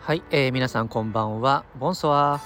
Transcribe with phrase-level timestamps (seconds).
[0.00, 1.64] はい、えー、皆さんこんばんは。
[1.78, 2.40] ボンソワ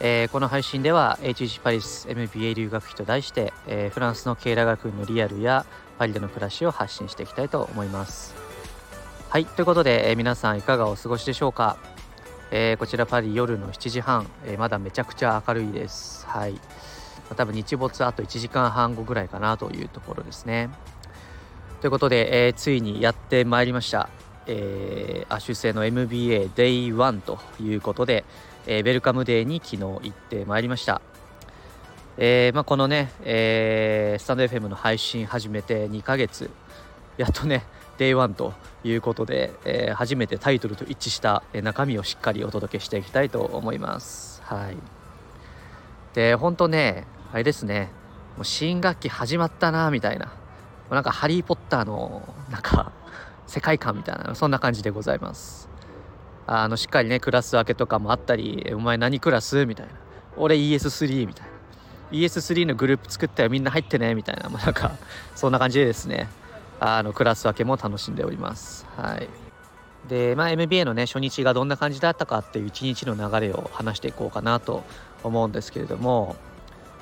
[0.00, 5.66] えー、この配信では HG パリス MBA 留学費と題して、えー、フランスの経済学院のリアルや
[5.98, 8.34] パリでの暮らしを発信していきたいと思います。
[9.28, 11.76] はい、ということで、えー、皆さんいかがお過ごしでしょうか。
[12.50, 16.26] え、こちらパリ夜の7時半、え、まだめちゃくちゃ明るいです。
[16.26, 16.58] はい。
[17.34, 20.70] 多分日没あと1時間半後ぐらいかなというところですね。
[21.80, 24.08] ということで、えー、ついにやってまいりました。
[24.46, 28.24] えー、アシュ製の MBA Day1 ということで、
[28.66, 31.00] えー、ウェルカムデーに昨日行ってまいりました。
[32.20, 36.50] えーまあ、このね、えー、スタンド FM の配信始めて2ヶ月、
[37.16, 37.64] やっとね、
[37.98, 44.42] Day1 ということで、えー、初めてタイトルと一致した中身をしっかりお届けしていきたいと思います。
[44.42, 44.76] はい。
[46.14, 47.90] で、本当ね、あれですね、
[48.36, 50.32] もう新学期始まったな、みたいな。
[50.90, 52.92] なんかハリー・ポッターの、なんか、
[53.48, 55.70] 世界観みたいなそんな感じでございます。
[56.46, 59.64] あのしっかりねクラス分けとかもあったりお前何クラス？
[59.64, 59.92] みたいな。
[60.36, 61.52] 俺 ES3 みたいな。
[62.12, 64.92] ES3 のグループ作ったよみんな入ってねみたいな、まあ、なんか
[65.34, 66.28] そんな感じでですね。
[66.78, 68.86] あのクラス分けも楽しんでおります。
[68.96, 69.28] はい。
[70.08, 74.84] で、まあ、MBA のね初日がどんな感じだったかっていう一日の流れを話していこうかなと
[75.24, 76.36] 思うんですけれども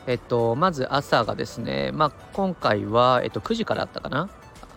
[0.07, 4.29] えっとまず朝がですね、まあ、今回は、えっと、9時からあったかな？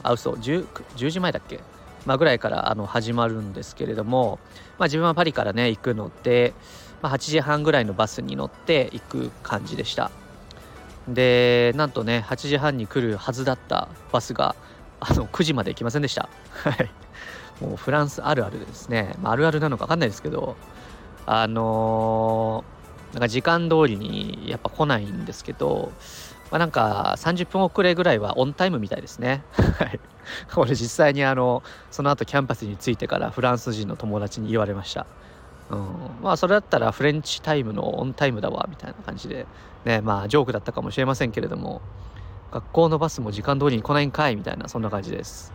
[0.01, 1.59] あ嘘 10, 10時前だっけ、
[2.05, 4.39] まあ、ぐらいからあの始まるんですけれども、
[4.77, 6.53] まあ、自分はパリからね行くので、
[7.01, 10.11] まあ、8時半ぐらいのバスに乗って行く感じでした。
[11.07, 14.55] でなんとね8時半に来るはずだったバスが
[14.99, 16.29] あの9時まで行きませんでした。
[16.53, 16.89] はい。
[17.61, 20.55] もうフランスあるあるですね、まあ、あるあるなのか分かんないですけど
[21.25, 22.78] あのー、
[23.13, 25.91] なんか時間通りにやっぱ来ないんですけど
[26.51, 29.43] まあ、なんか30分遅れぐらいはオンタイムみたいですね。
[29.77, 29.99] はい。
[30.55, 35.05] 俺実際にあの、その後キャンパスに着いてからフランス人の友達に言われました。
[35.69, 39.45] うん、まあそれだったらフレンチタイムのオンタイムだわみたいな感じで
[39.85, 41.81] ねまあジョークだったかもしれませんけれども
[42.51, 45.53] 学校のバスも時間通りに来ないんかいみたいなそんな感じです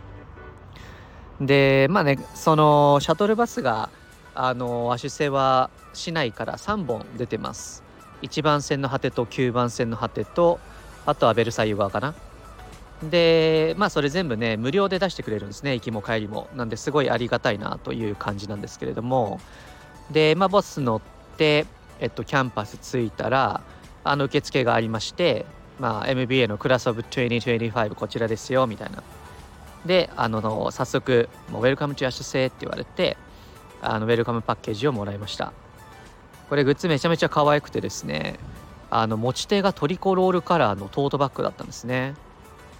[1.40, 3.90] でまあねそのシャトルバスが
[4.34, 7.82] あのアシュセは市内から3本出てます。
[8.22, 10.58] 1番線の果てと9番線の果てと
[11.06, 12.14] あとはベルサイユ側かな。
[13.02, 15.74] でまあそれ全部ね無料で出してくれるんですね。
[15.74, 16.48] 行きも帰りも。
[16.54, 19.40] なんですごいありがたいなという感じなんですけれども。
[20.10, 21.66] でまあボス乗って
[22.00, 23.62] えっとキャンパス着いたら
[24.04, 25.46] あの受付がありまして
[25.78, 29.02] まあ MBA のクラスオブ2025こちらですよみたいな。
[29.86, 33.18] であの早速もうウェルカムチュアシュセって言われて
[33.84, 35.52] あのウェルカムパッケージをもらいました。
[36.48, 38.38] これグッズめちゃめちゃ可愛くてですね
[38.90, 42.14] あの持ち手がトリコロールカラーのトートバッグだったんですね。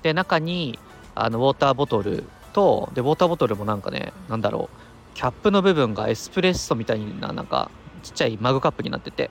[0.02, 0.78] で中に
[1.14, 7.70] あのウォーターボトルとでウォーターボトルもなんかねなんだろうキャップの部分がエスプレッソみたいななんか
[8.02, 9.30] ちっちゃいマグカップになってて。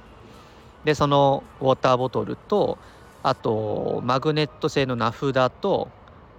[0.84, 2.78] でそのウォーターボトルと
[3.24, 5.90] あとマグネット製の名札と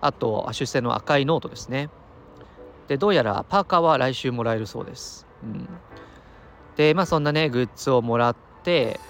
[0.03, 1.89] あと HEC の赤いノートですね。
[2.89, 5.69] でどうやらパーカーは来週もらえるそうです、うん、
[6.77, 9.01] でまあそんなねグッズをもらって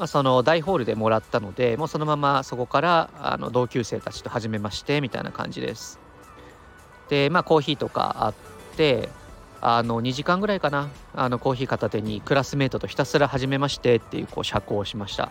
[0.00, 6.00] まあ、その大ホールでもらったのでもうそのままそこからあの同級生たちと始めましてみたいな感じです。
[7.10, 8.34] でまあコーヒーとかあっ
[8.76, 9.10] て
[9.60, 10.88] あの2時間ぐらいかな。
[11.14, 15.24] あのコーヒー片手にクラスメートとひたすら始めましてっていうこう社交をしました。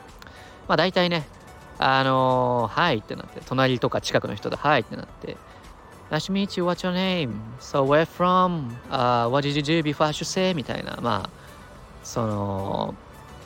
[0.68, 1.28] まあ大体ね
[1.80, 5.36] あのー、はいってなって隣とか近くの人ではいってなって
[6.12, 7.40] Nice to meet you, what's your name?
[7.60, 8.76] So where from?
[8.90, 10.56] Uh, what did you do before I should say?
[10.56, 11.30] みたいなまあ
[12.04, 12.96] その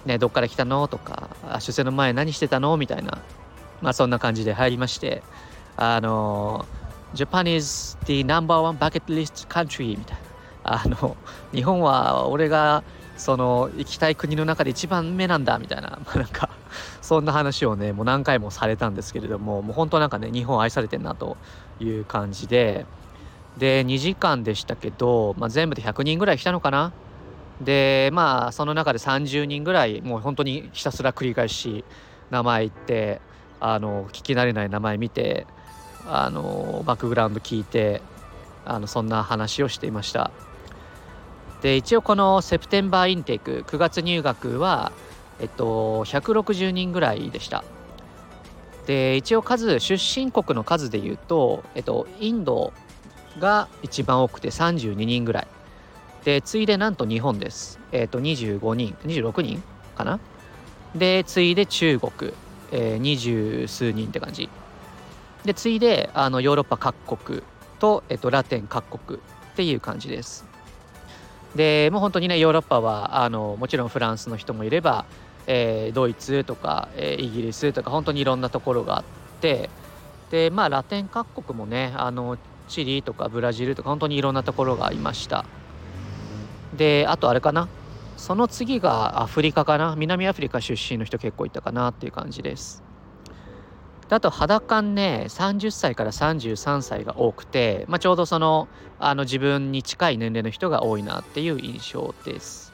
[0.06, 0.88] ね、どっから来たの？
[0.88, 1.30] とか、
[1.60, 2.78] 出世の前何してたの？
[2.78, 3.22] みたいな、
[3.82, 5.24] まあそんな感じで入りまして、
[5.76, 6.66] あの、
[7.14, 10.18] Japan is the number one bucket list country みたい
[10.64, 10.84] な。
[10.84, 11.18] あの、
[11.54, 12.84] 日本は俺が
[13.18, 16.50] その行きたい国の中で一番目なんだみたいな、まあ、なんか
[17.02, 21.38] そんな話をねもう何回もされたんですけれどももう本当なんかね日本愛されてんなと
[21.80, 22.86] いう感じで
[23.58, 26.92] で2時間でしたけど、まあ、全部で100人ぐらい来たのかな。
[27.62, 31.86] でまあその中で30人ぐらいもう本当にひたすら繰り返し
[32.32, 33.22] 名前言って
[33.60, 35.46] あの聞き慣れない名前見て
[36.08, 38.02] あのバックグラウンド聞いて
[38.66, 40.32] あのそんな話をしていました。
[41.62, 44.92] で一応このセプテンバーインテーク9月入学は
[45.40, 47.64] えっと160人ぐらいでした。
[48.86, 52.74] で一応数出身国の数でいうと、えっと、インド
[53.40, 55.48] が一番多くて32人ぐらい
[56.24, 57.80] で、次いでなんと日本です。
[57.92, 59.62] えっ、と、25人、26人
[59.96, 60.20] かな
[60.96, 62.34] で、次いで中国、
[62.72, 64.50] えー、数人って感じ。
[65.46, 67.44] で次いであのヨーロッパ各国
[67.80, 69.22] と、えっと、ラテン各国っ
[69.56, 70.46] ていう感じです
[71.56, 75.06] でもう本当にねヨーロッパはあのもちろんフランスの人もいれば、
[75.48, 79.04] えー、ドイツとか、えー、イギリスとか本当にいろんなところがあっ
[79.42, 79.70] て
[80.32, 82.38] でまあラテン各国もねあの
[82.68, 85.46] チリとかブラジルとか本当にいろんなところがいました。
[86.76, 87.68] であとあれかな
[88.18, 92.84] その次がアフリカかな南アフリカ出身の人結構いたかなっていう感じです。
[94.10, 98.68] であと肌感ね30歳から33歳が多くて、まあ、ちょうどその
[99.00, 102.73] あの自分に近い年齢の人が多いなっていう印象です。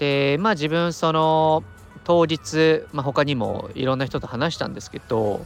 [0.00, 1.62] でまあ自分その
[2.04, 5.44] 当日、まあ、他にもいろんな人と話したんですけど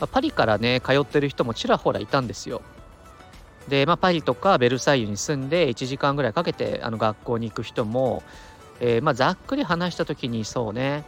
[0.00, 2.62] まパリからね通ってる人もちらほらいたんですよ。
[3.68, 8.22] で、まあ、パリとかベルサイユに住んで1時間ぐらいかけてあの学校に行く人も、
[8.78, 11.04] えー、まあ、ざっくり話した時にそうね、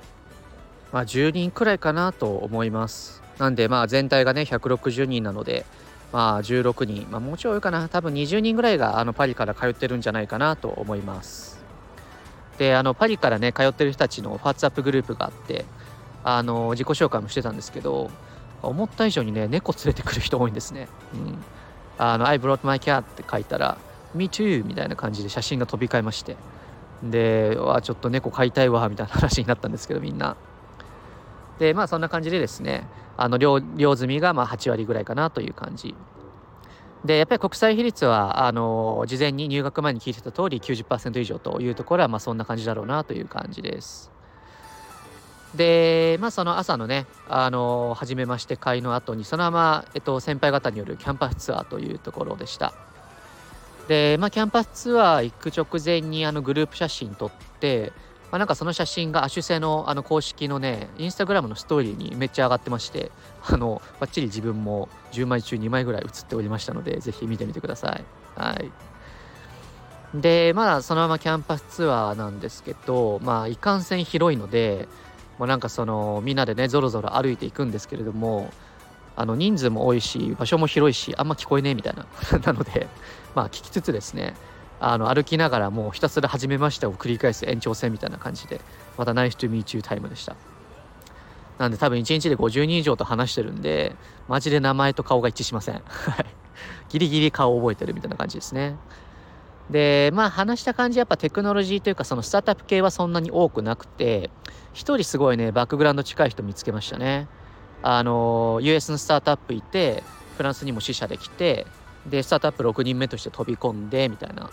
[0.92, 3.22] まあ、10人くらいかなと思います。
[3.38, 5.64] なんでまあ全体がね160人なので
[6.12, 11.57] まあ16人、まあ、もうちょい多いかな多分20人ぐらいがあのパリから通ってるんじゃないかなと思います。
[12.58, 15.64] であのパリからね通ってる人たちの WhatsApp グループがあって
[16.24, 18.10] あの自己紹介もしてたんですけど
[18.62, 20.88] 思った以上にね猫連れてくる人多いんですね。
[21.14, 21.38] うん、
[21.96, 23.78] あの I brought my cat って書いたら
[24.14, 26.36] Me too みたいな感じで写真が飛び交いまして
[27.02, 30.36] でわちょっと猫飼いたいわみたいな話になったんですけどみんな。
[31.60, 35.94] でまあそんな感じでですねあの量量済みがまあ8割ぐらいかなという感じ。
[37.04, 44.10] でやっぱり国際比率はあの事前に入学前に聞いてた通り90%以上というところはまあそんな感じだろうなという感じです。
[45.54, 52.74] で、まあ、その朝のね、あの初めまして会の後に、そのまま、えっと、先輩方によるキャンパスツアーというところでした。
[53.88, 57.30] で、まあ、キャンパスツアー行く直前にあのグループ写真撮っ
[57.60, 57.92] て、
[58.30, 63.10] まあ、なんかその写真が HEC のあの公式のね、インスタグラムのストーリーにめっちゃ上がってまして、
[63.46, 68.04] あの、ばっちり自分も10枚中2枚ぐらい写っておりましたので、ぜひ見てみてください。
[68.36, 68.70] はい。
[70.14, 74.88] で、まあ、そのままキャンパスツアーなんですけど、まあ、いかんせん広いので、
[75.38, 78.52] もうなんかそのみんなでねぞろぞろ歩いていくんですけれども
[79.16, 82.06] あの人数も多いし場所も広いしあんま聞こえねえみたいな
[82.44, 82.88] なので
[83.34, 84.34] まあ聞きつつですね
[84.80, 88.60] あの歩きながらもうひたすら初めましてを繰り返す延長戦みたいな感じで
[88.96, 90.36] またナイストゥミーチュータイムでした。
[91.58, 93.96] なんで多分1日で50人以上と話してるんで
[94.28, 95.82] マジで名前と顔が一致しません。
[96.88, 98.76] ギリギリ顔を覚えてるみたいな感じですね。
[99.70, 104.30] でまあ話した感じやっぱテクノロジーというかそのスタートアップ系はそんなに多くなくて
[104.72, 107.26] 一人すごいねバックグラウンド近い人見つけましたね。
[107.82, 110.02] あの US のスタートアップいて
[110.36, 111.66] フランスにも支社できて
[112.06, 114.50] でスタートアップ6人目として飛び込んでみたいな。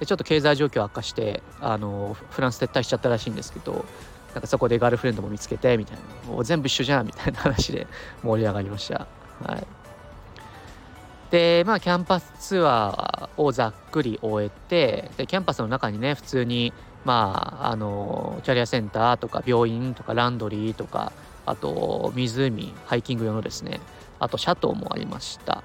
[0.00, 3.84] でちょっと経済状況悪化してあのフランス撤退しちゃったらしいんですけど
[4.36, 5.96] なんかそこでガールフレンドも見つけてみたい
[6.26, 6.32] な。
[6.32, 7.86] もう全部一緒じゃんみたいな話で
[8.22, 9.06] 盛り上がりました。
[9.42, 9.66] はい。
[11.30, 16.74] でまあキャンパスツアーをざっくり終えてでキャンパスの中にね普通に
[17.06, 21.12] まああのキャリアセンターとか病院とかランドリーとか
[21.46, 23.80] あと湖ハイキング用のですね
[24.18, 25.64] あとシャトーもありました。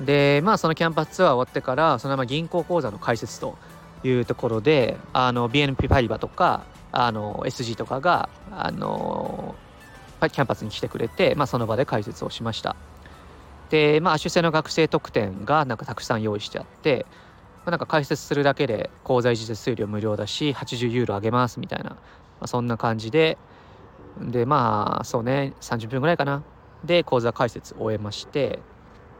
[0.00, 3.56] でまあそのキャンパスツアー終わってからそのまま銀行口座の開設と
[4.02, 9.54] いうところであの BNP パリバとかあの SG とかがあの
[10.20, 12.76] キャンパスに来てくれて、まあ、その場で開設をしました。
[13.70, 17.06] で、まあ、 HEC の学生特典がなんかたくさん用意してあって、
[17.64, 21.96] まあ、なんか解説するだけで口座維持手数料無料だし80ユーロあげますみたいな、ま
[22.40, 23.38] あ、そんな感じで
[24.20, 26.42] でまあそうね30分ぐらいかな。
[26.84, 28.58] で口座開設終えまして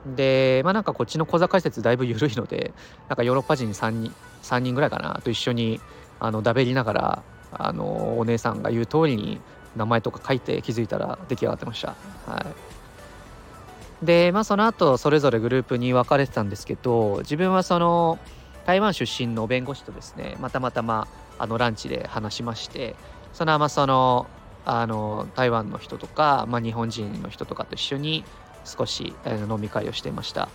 [0.06, 2.72] でまあなんかこっちの口座開設だいぶ緩いので
[3.08, 5.80] なんかヨーロッパ人3人 ,3 人ぐらいかなと一緒に
[6.18, 9.40] あのだべりながらあのお姉さんが言う通りに
[9.76, 11.94] 名前とか書いて気づいたら出来上がってました。
[12.26, 12.46] はい
[14.02, 18.18] でまあその後それぞれグループに分かれてたんですけど自分はその
[18.64, 21.06] 台湾出身の弁護士とですねまたまたま
[21.38, 22.96] あのランチで話しまして
[23.32, 24.26] そのままその
[24.64, 28.24] あの台湾の人とか、まあ、日本人の人とかと一緒に
[28.64, 30.48] 少し、飲み会をしていました。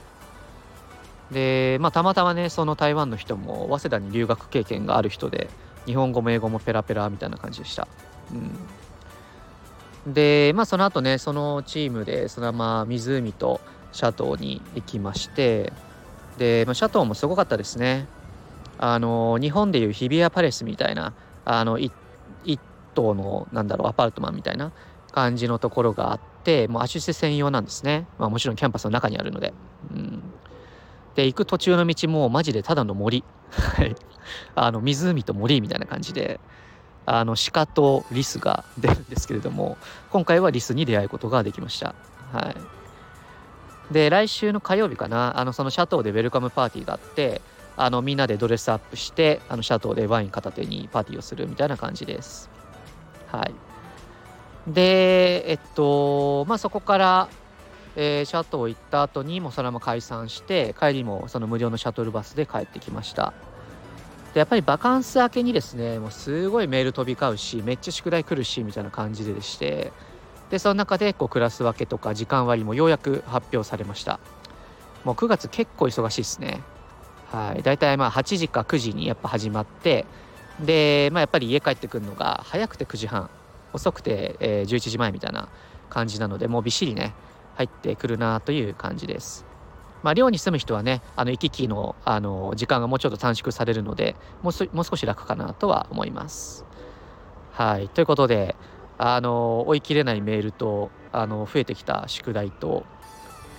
[1.32, 5.50] で、まあ、たまたまねその台湾の人も早稲田に留学経験がある人で
[5.86, 7.88] 日本語も英語もペラペラみたいな感じでした、
[10.06, 13.60] うん、で、まあ、その後ね、そのチームで、そのまま湖と
[13.92, 15.74] シャトーに行きまして、
[16.38, 18.08] で、まあ、シャトーもすごかったですね。
[18.78, 21.14] あの、日本でいう日比谷パレスみたいな、
[21.46, 21.92] あの、一
[22.94, 24.72] 棟の、なんだろう、アパートマンみたいな
[25.16, 28.06] 感じのところがあって、もうアシュセ専用なんですね。
[28.20, 29.54] まあ、もちろんキャンパスの中にあるので。
[29.92, 30.22] うん。
[31.16, 33.24] で、行く途中の道もマジでただの森。
[34.56, 36.40] あの、湖と森みたいな感じで、
[37.06, 39.78] あの鹿とリスが出るんですけれども
[40.10, 41.94] 今回はリスに出会うことができました
[42.32, 47.42] はいで来週の火曜日かなあのそのシャトーでウェルカムパーティーがあって
[47.78, 52.50] あのみんなでドレスアップしてあのシャトーでワイン片手にパーティーをするみたいな感じです
[53.32, 53.54] はい
[54.68, 57.30] でえっとまあそこから
[57.98, 63.34] えー、シャトー行った後にもうそれも解散して帰りもその無料のシャトルバスで帰ってきました。
[64.34, 69.94] でやっぱりバカンス明けにですねもうすごいメール飛び交うしめっちゃ宿題来るしみたいな感じでして
[70.50, 74.20] でその中でこうクラス分けとか時間割もようやく発表されました。
[75.06, 76.62] もう9月結構忙しいですね。
[77.32, 77.64] はい。
[77.64, 80.06] 大体まあ8時か9時にやっぱ始まって
[80.60, 83.30] で、まあ、やっぱり家帰ってくるのが早くて9時半。
[83.76, 85.50] 遅くて、えー、11時前みたいな
[85.90, 87.14] 感じなのでもうびっしりね
[87.56, 89.46] 入ってくるなという感じです。
[90.04, 96.66] まあ、寮に住む人はねあの行き来のあの時間がもうちょっと短縮されるのでもうもう少し楽かなとは思います。
[97.54, 98.56] はいということで
[98.98, 102.86] あの追い切れないメールとあの増えてきた宿題と、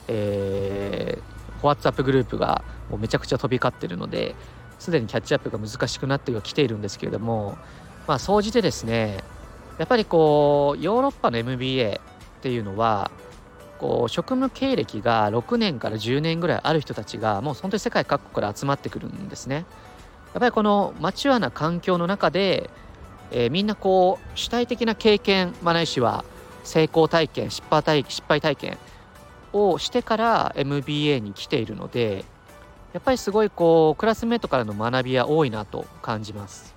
[0.09, 4.35] えー、WhatsApp グループがもうめちゃくちゃ飛び交ってるので
[4.79, 7.57] すでにキャッチアップが難しくなってはきているんですけれども
[8.07, 9.25] まあ総じてですね
[9.79, 12.01] やっぱりこうヨーロッパの MBA
[12.39, 13.11] っていうのは
[13.79, 19.67] こう職務経歴が6年から10年ぐらいある人たちがもう本当に世界各国から集まってくるんですね。
[20.35, 22.71] やっぱりこのマチュアな環境の中で、
[23.31, 26.25] えー、みんなこう主体的な経験、まあ、ないしは
[26.65, 28.79] 成功体験失敗体失敗体験
[29.53, 32.25] をしてから MBA に来ているので
[32.93, 36.75] やっぱりすごいこうクラスメートからの学びは多いなと感じます。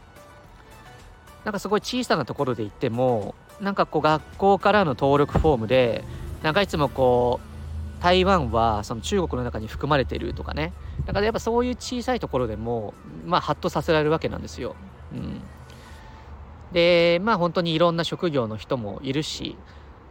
[1.49, 6.03] なんかすごい小さなところで言ってもなんかこう学校からの登録フォームで
[6.43, 7.39] なんかいつもこ
[7.99, 10.73] う台湾はその中国の中に含まれてるとかね
[11.07, 12.93] だからやっぱそういう小さいところでも
[13.25, 14.75] まあハッとさせられるわけなんですよ。
[15.11, 15.41] うん、
[16.71, 19.57] でまあ本当にいろんな職業の人もいるし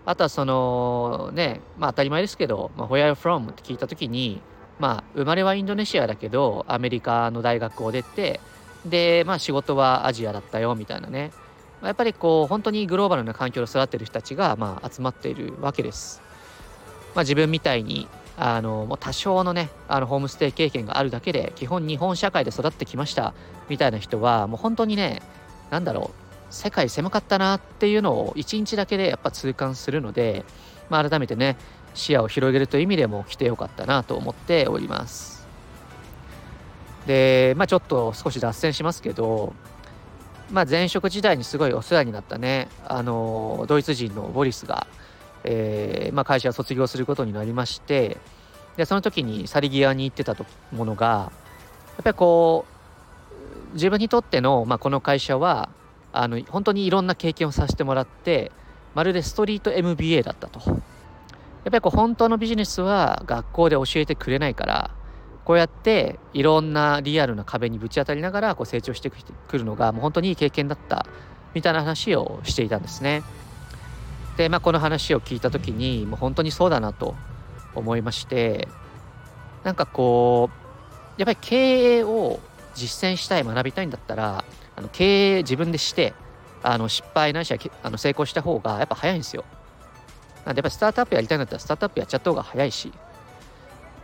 [0.07, 4.41] あとはそのねまあ当たり前ですけど「まあ、Where are you from?」って聞いた時に
[4.81, 8.41] まあ生まれはインドネシアだけどアメリカの大学を出て
[8.89, 11.33] でまあ仕事はアジアだったよみたいなね
[11.81, 16.23] まやっぱりこう本当にグローバルな環境で育ってる人たちがまあ集まっているわけです。
[17.15, 23.35] まあ、自分みたいにあのもう多少のねあのホームステイ経験があるだけで基本日本社会で育ってきました
[23.69, 25.23] みたいな人はもう本当にね
[25.71, 30.45] 何だろう世界狭かったなっていうのを一日だけでやっぱ痛感するので、
[30.89, 31.57] まあ、改めてね
[31.95, 35.38] 視野を広げるという意味でも来てよかったなと思っております。
[37.09, 39.55] でまあちょっと少し脱線しますけど
[40.51, 44.87] まあ、前職時代にすごいお世話になったねあのドイツ人のボリスが、
[45.45, 48.17] えーまあ、会社を卒業することになりまして
[48.79, 50.35] でその時に去り際に言ってた
[50.73, 52.65] ものがやっぱりこ
[53.73, 55.69] う自分にとっての、まあ、この会社は
[56.13, 58.51] あの本当にいろんな経験をさせてもらって
[58.95, 60.61] まるでストリート MBA だったと。
[61.65, 64.91] やっぱりこう本当のビジネスは学校で教えてくれないから
[65.49, 69.17] こうやっていろんなリアルな壁にぶち当たりながらこう成長してく
[69.57, 71.07] るのがもう本当にいい経験だった
[71.55, 73.23] みたいな話をしていたんですね。
[74.37, 77.15] で、まあ、この話を聞いた時にもう本当にそうだなと
[77.75, 78.69] 思いまして
[79.65, 82.41] なんかこうやっぱり経営を
[82.75, 84.45] 実践したい学びたいんだったら
[84.77, 86.13] あの経営自分でして
[86.63, 89.47] あの失敗ないしはあの成功した方がやっぱ早いんですよ。
[90.45, 92.93] なんでやっぱスタートアップやりたいんだったらスタートアップやっちゃった方が早いし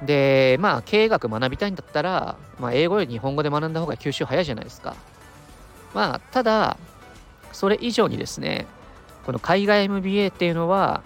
[0.03, 4.97] で、まあ、経営学学びたいんだったら、まあ、英語より日本語で学んだ方が吸収早いじゃないですか。
[5.95, 6.77] まあ、ただ、
[7.53, 8.67] それ以上にですね、
[9.25, 11.03] この海外 MBA っていうのは、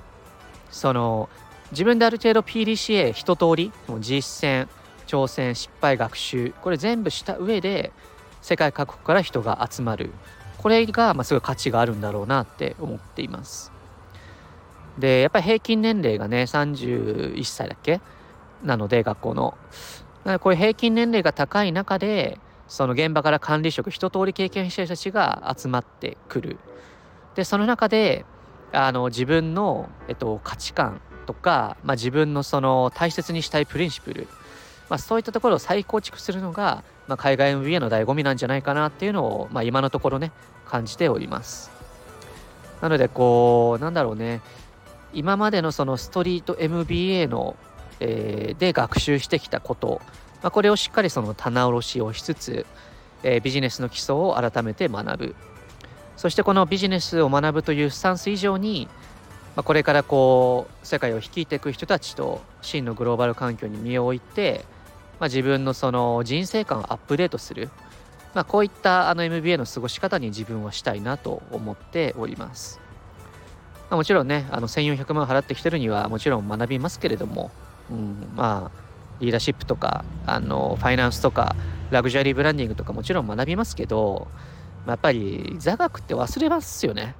[0.70, 1.28] その、
[1.70, 4.68] 自分である程度 PDCA 一通り、実践、
[5.06, 7.92] 挑戦、失敗、学習、これ全部した上で、
[8.40, 10.10] 世界各国から人が集まる。
[10.58, 13.70] これが、まあ、すごい価値があるんだろうなって思っています。
[14.98, 18.00] で、やっぱり平均年齢がね、31歳だっけ？
[18.62, 19.56] なので学校の。
[20.40, 26.58] こういう平均年齢が高い中でその現場から管理職一通り経験した人たちが集まってくる。
[27.34, 28.24] でその中で
[28.72, 34.28] あの自分の、えっと、価値観とか、まあ、自分のその大切にしたいプリンシプル、
[34.90, 40.32] まあ、そういったところを再構築するのが、まあ、海外 MBA の醍醐味なんじゃないかなっていうのを、まあ、今のところね
[40.66, 41.70] 感じております。
[42.82, 44.40] なのでこうなんだろうね。
[45.14, 47.56] 今までのそのストリート MBA の
[48.00, 50.00] えー、で学習してきたこと、
[50.42, 52.66] まあ、これをしっかりその棚卸しをしつつ、
[53.22, 55.34] えー、ビジネスの基礎を改めて学ぶ。
[56.16, 58.88] そしてこのビジネスを学ぶというスタンス以上に、
[59.54, 64.64] まあ、これからこう世界を率いていく人たちと真のグローバル環境に身を置いて、
[65.20, 67.70] まあ、自分のその人生観をアップデートする、
[68.34, 72.80] まあ、こういったあの MBA の過ごし方に自分はしたいなと思っております。
[73.90, 77.50] まあ、もちろんね、あの1400万払ってきてるにはもちろん学びますけれども、
[77.90, 78.88] うん、まあ、
[79.20, 81.56] リーダーシップとか、あの、ファイナンスとか、
[81.90, 84.28] ラグジュアリーブランディングとかもちろん学びますけど、
[84.86, 87.14] まあ、やっぱり座学って忘れますよね。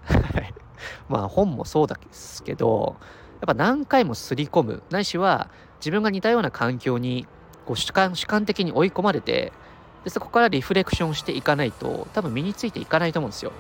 [1.09, 2.97] まあ本もそうですけど、
[3.41, 5.49] やっぱ何回もすり込む、ないしは
[5.81, 7.27] 自分が似たような環境に
[7.67, 9.53] こう主観主観的に追い込まれて、
[10.05, 13.53] でそこからリフレクションしていかないと多分身についていかないと思うんですよ。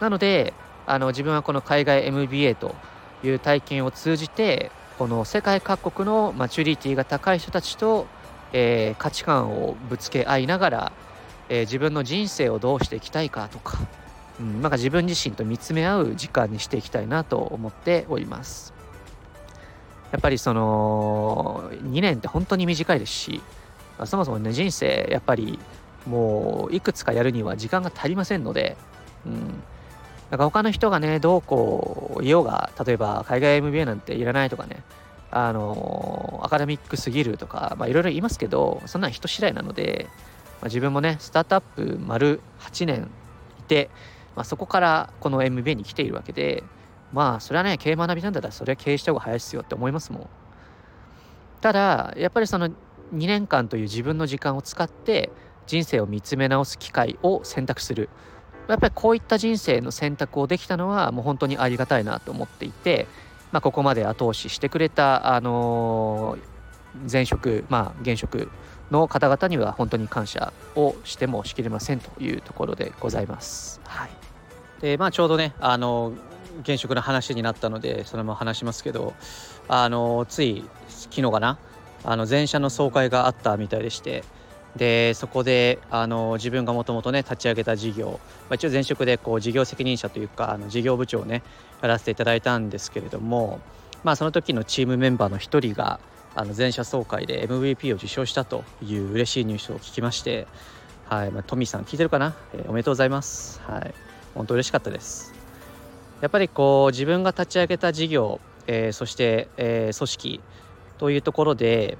[0.00, 0.54] なので、
[0.86, 2.74] あの自分はこの海外 MBA と
[3.22, 8.06] いう体験を通じてこの世界各国のマチュリティが高い人たちと、
[8.52, 10.92] えー、価値観をぶつけ合いながら、
[11.48, 13.78] えー、自分の人生をどうしていきたいかとか、
[14.38, 18.74] うん、なんか自分自身と見つめ合う時間にしていきたいなと思っております。
[20.12, 23.40] やっぱりその2年って本当に短いですし
[24.04, 25.58] そもそもね人生やっぱり
[26.04, 28.76] もういくつかやるには時間が足りませんので、
[29.24, 29.62] うん、
[30.30, 34.82] なんか他の人がね、どうこう言おうが、例えば海外 MBA なんていらないとかね、
[35.30, 40.06] あの、アカデミックすぎるとか、まあいろいろ言いますけど、そんなん人次第なので、
[40.60, 43.10] まあ、自分もね、スタートアップ丸8年
[43.58, 43.90] いて、
[44.36, 46.62] まあ、そこからこの MBA に来ているわけで、
[47.12, 50.28] まあそれはね、経営学びなんだったらそれは経営した方が早いですよって思いますもん。
[51.60, 52.72] ただ、やっぱりその2
[53.12, 55.30] 年間という自分の時間を使って
[55.66, 58.08] 人生を見つめ直す機会を選択する。
[58.70, 63.06] やっぱりこういった人生の選択をできたのはもう本当にありがたいなと思っていて、
[63.52, 68.50] まあ、ここまで後押ししてくれた、あのー、前職、まあ、現職
[68.90, 73.80] の方々には本当に感謝をしてもしきれませんというところでございます。
[73.84, 74.10] はい、
[74.80, 76.12] でまあ、ちょうどね、あの
[76.62, 79.14] 現職の話になったのでそのまま話しますけど、
[79.68, 81.58] あのつい昨日かな
[82.04, 84.24] あの前社の総会があったみたいでして。
[84.76, 91.42] でそこであの自分がもともとね立ち上げた事業、まあ、一応前職でこう事業責任者というかあの事業部長をね
[91.82, 93.60] やらせていただいたんですけれども、
[94.04, 95.98] まあ、その時のチームメンバーの一人が
[96.34, 100.46] あの全社総会で MVP を受賞したという嬉しいニュースを聞きまして、
[101.08, 103.94] はいまあ、トミーさん聞いてるかな、えー、おめでとうございます、はい、
[104.34, 105.34] 本当嬉しかったです。
[106.20, 110.40] やっぱりこう自分が立ち上げた事業、えー、そして、えー、組織
[110.98, 111.96] というところで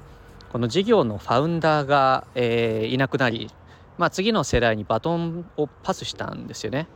[0.50, 3.50] この事業のファウンダーが、えー、いなくなり、
[3.98, 6.88] まあ、次の世代にバトンをパスしたんですよね。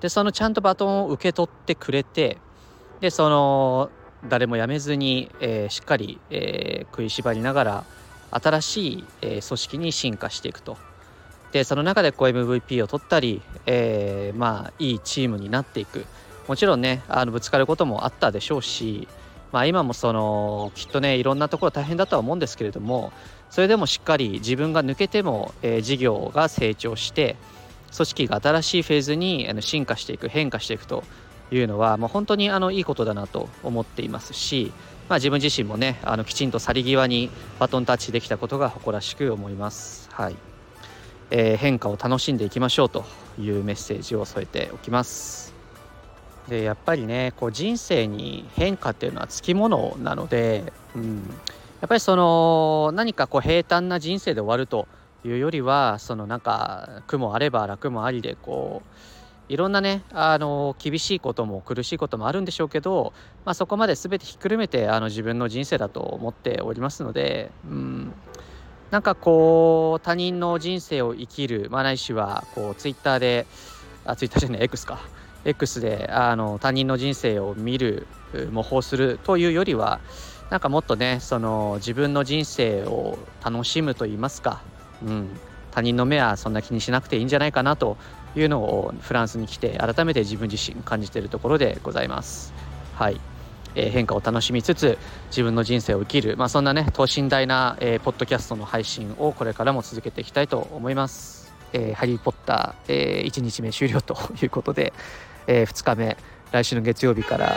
[0.00, 2.38] でそのちゃんとバトンを受け取ってくれて
[3.00, 3.90] でその
[4.28, 7.84] 誰も辞めずに、えー、しっかり、えー、食いしばりながら
[8.30, 10.76] 新しい、えー、組織に進化していくと。
[11.52, 16.04] でその中でこう MVP を取ったり、えー、まあいいチームになっていく
[16.48, 19.06] もちろんねあのぶつかることもあったでしょうし
[19.54, 23.12] まあ、今もそのきっとねいろんなところ大変だとは思うんですけれども
[23.50, 27.36] それでもしっかり自分が抜けても、えー、事業が成長して
[27.94, 31.04] 組織が新しいフェーズにあの進化していく変化していくと
[31.52, 34.72] いうのはもう本当にあのいいことだなと思っていますし、
[35.08, 40.08] まあ、自分自身もねあのきちんと去り際にバトンタッチできたことが誇らしく思います。
[40.10, 40.36] はい
[41.30, 43.04] えー、変化を楽しんでいきましょうと
[43.38, 45.53] いうメッセージを添えておきます。
[46.48, 51.16] でやっぱりねこう人生に変化っていうのはつきものなので、うん、
[51.80, 54.86] やっぱりその何かこう平坦な人生で終わると
[55.24, 58.88] いうよりはそのなんか苦もあれば楽もありでこう
[59.48, 63.12] いろんなねあの厳しいことも苦しいこともあるんでしょうけど、
[63.44, 68.12] まあ、そこまで全てひっくるめてあの自分の人生だと思っておりますので、うん、
[68.90, 73.46] なんかこう他人の人生を生きる、まあ、ないしはこうツイッターで
[74.06, 75.00] あツイッターじゃない X か。
[75.44, 78.06] X であの他人の人生を見る
[78.50, 80.00] 模倣するというよりは
[80.50, 84.62] なんかもっとねその自分の人生を楽しむと言いますか、
[85.02, 85.28] うん、
[85.70, 87.96] 他人の目はそんな気にしなくていいんじゃないかなと
[88.36, 92.52] いうのをフランスに来て改めて自分自身感じているところでございます。
[92.94, 93.20] はい、
[93.74, 94.98] えー、変化を楽しみつつ
[95.30, 101.52] 自分の人生を生きる、まあ、そんなね等身大な、えー、ポッドキャストの配信をこれからも続けていきたいと思います。
[101.72, 104.92] えー、ハリー・ポッター、えー、1日目終了ということで、
[105.46, 106.16] えー、2日目
[106.52, 107.56] 来週の月曜日から、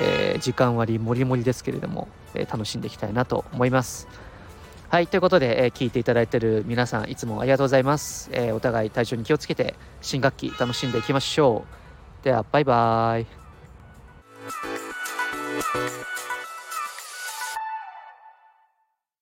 [0.00, 4.08] えー、時間割もりもりですけれども、えー、楽しんでいきたいなと思います。
[4.88, 8.30] はい、ということで、えー、聞いていただいている皆さんいつもありがとうございます。
[8.32, 11.64] え、お互い体調に気をつけて新学期楽しんでいきましょ
[12.22, 12.24] う。
[12.24, 13.26] では、バイバーイ。